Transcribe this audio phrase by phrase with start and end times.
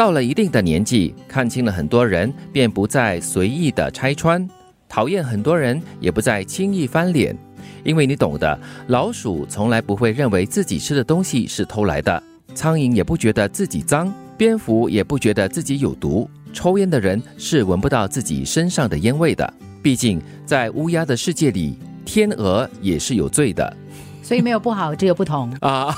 [0.00, 4.40] 到了一定的年纪，看清了很多人，便不再随意的拆穿；
[4.88, 7.36] 讨厌很多人，也不再轻易翻脸。
[7.84, 12.22] 因为你懂得，老鼠从来不会认为自己吃的东西是偷来的，
[12.54, 16.26] 苍蝇也不觉得自己脏，蝙蝠也不觉得自己有毒。
[16.50, 19.52] 抽烟的人是闻不到自己身上的烟味的。
[19.82, 21.76] 毕竟，在乌鸦的世界里，
[22.06, 23.76] 天鹅也是有罪的。
[24.30, 25.92] 所以没有不好，只有不同啊！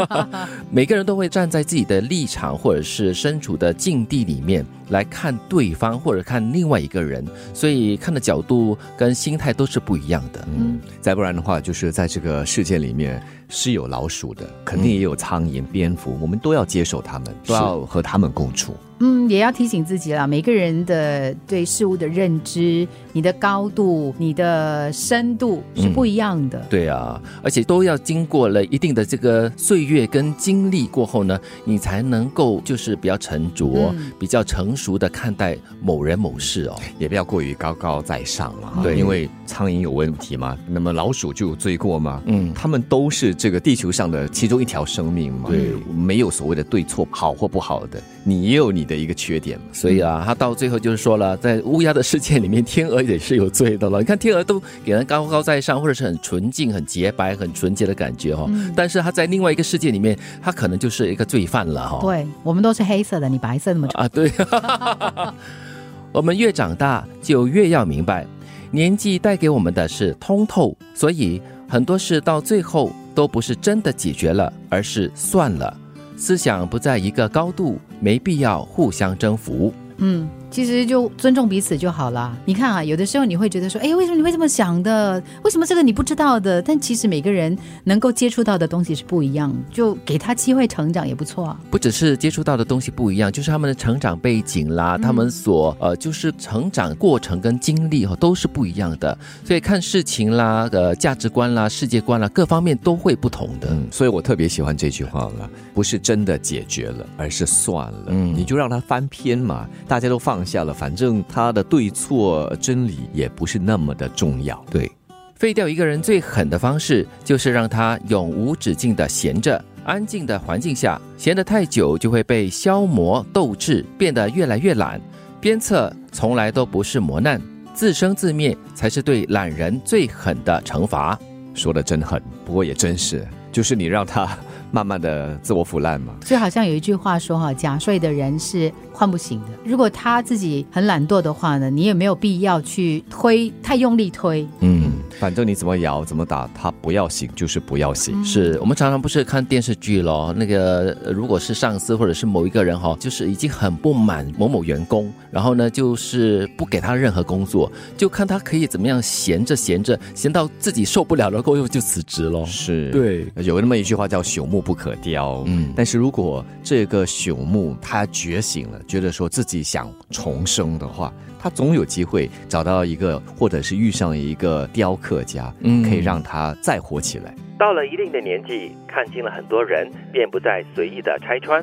[0.72, 10.46] 每个人都会站在自己的立场，或者是身处的境地里面来看对方，或者看另外一个人，所以看的角度跟心态都是不一样的。
[10.56, 18.74] 嗯，再不然的话，就是在这个世界里面是有老鼠的，肯定也有苍蝇、蝙蝠，我们都要接受他们，都要和他们共处。
[18.98, 26.58] 嗯，也要提醒自己啦，每个人的对事物的认知、你的高度、你的深度是不一样的。
[26.70, 38.72] 对啊，而且都要经过了一定的这个岁月跟经历过后呢，你才能够就是比较沉着、比较成熟的看待某人某事哦，也不要过于高高在上了。
[38.82, 42.22] 对，因为苍蝇有问题嘛，那么老鼠就有罪过吗？
[42.26, 45.50] 嗯，他们都是这个地球上的其中一条生命嘛。
[45.50, 48.86] 对，没有所谓的对错、好或不好的，你也有你。
[48.86, 53.98] 的一个缺点，所以啊，他到最后就是说了，在乌鸦的世界里面，天鹅也是有罪的了。
[53.98, 58.48] 你看，天鹅都给人高高在上，或者是很纯净、很洁白、很纯洁的感觉哈。
[58.76, 61.98] 但是他在另外一个世界里面，他可能就是一个罪犯了哈。
[62.00, 64.06] 对我们都是黑色的，你白色那么啊？
[64.06, 64.30] 对。
[66.12, 68.26] 我们越长大，就越要明白，
[68.70, 75.76] 年纪带给我们的是通透，所以很多事到最后都不是真的解决了，而是算了。
[76.16, 79.72] 思想不在一个高度，没必要互相征服。
[79.98, 80.26] 嗯。
[80.50, 82.34] 其实就尊重彼此就好了。
[82.44, 85.22] 你看啊，有的时候你会觉得说，哎，为什么你会这么想的？
[85.42, 86.62] 为什么这个你不知道的？
[86.62, 91.60] 但其实每个人能够接触到的东西是不一样，就给他机会成长也不错啊。
[91.70, 103.76] 不只是接触到的东西不一样，就是他们的成长背景啦，他们所呃就是成长过程跟经历哈都是不一样的，所以看事情啦、呃价值观啦、世界观啦各方面都会不同的。
[103.90, 108.04] 所以我特别喜欢这句话了，不是真的解决了，而是算了。
[108.06, 110.35] 嗯，你就让他翻篇嘛，大家都放。
[110.44, 114.62] 下了，反正他的对错真理也不是那么的重要。
[114.70, 114.90] 对，
[115.34, 119.62] 废掉一个人最狠的方式，就是让他永无止境的闲着。
[119.84, 125.00] 安静的环境下，闲得太久就会被消磨斗志，变得越来越懒。
[125.40, 127.40] 鞭策从来都不是磨难，
[127.72, 131.16] 自生自灭才是对懒人最狠的惩罚。
[131.54, 134.36] 说的真狠，不过也真是，就是你让他
[134.70, 136.14] 慢慢的自我腐烂嘛。
[136.24, 138.72] 就好像有一句话说哈，假睡的人是。
[138.98, 139.48] 唤不醒的。
[139.62, 144.48] 如果他自己很懒惰的话呢，你也没有必要去推，太用力推。
[144.60, 144.90] 嗯，
[145.20, 148.24] 反正你怎么摇怎么打，他不要醒就是不要醒。
[148.24, 162.46] 是我们常常不是看电视剧咯，那个如果是上司或者是某一个人哈，就是已经很不满某某员工，然后呢就是不给他任何工作，就看他可以怎么样闲着闲着，闲到自己受不了了，过后就辞职咯。
[162.46, 165.42] 是，对，有那么一句话叫朽木不可雕。
[165.48, 168.80] 嗯，但是如果这个朽木他觉醒了。
[168.86, 171.12] 觉得说自己想重生的话，
[171.46, 177.32] 他总有机会找到一个，或者是遇上一个雕刻家，嗯，可以让他再活起来。
[177.56, 181.62] 到了一定的年纪，看清了很多人，便不再随意的拆穿；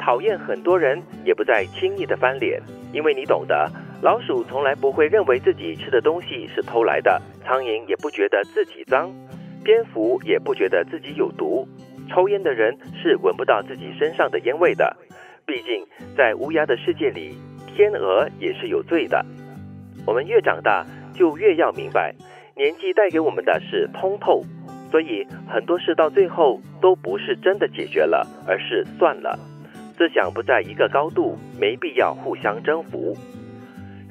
[0.00, 2.58] 讨厌很多人，也不再轻易的翻脸。
[2.90, 9.14] 因为你懂得，老鼠从来不会认为自己吃的东西是偷来的，苍蝇也不觉得自己脏，
[9.62, 11.68] 蝙蝠也不觉得自己有毒，
[12.08, 14.96] 抽烟的人是闻不到自己身上的烟味的。
[15.44, 17.34] 毕竟，在乌鸦的世界里，
[17.78, 19.24] 天鹅也是有罪的。
[20.04, 20.84] 我们越长大，
[21.14, 22.12] 就越要明白，
[22.56, 24.42] 年纪带给我们的是通透，
[24.90, 29.38] 所以很多事到最后都不是真的解决了，而是算了。
[29.96, 33.16] 思想不在一个高度，没必要互相征服。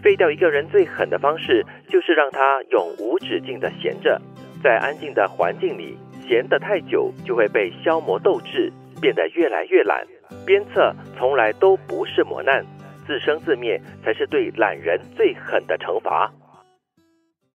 [0.01, 4.21] 废掉一个人最狠的方式，就是让他永无止境的闲着，
[4.63, 10.07] 在安静的环境里闲得太久，就会被消磨斗志，变得越来越懒。
[10.45, 12.65] 鞭策从来都不是磨难，
[13.07, 16.29] 自生自灭才是对懒人最狠的惩罚。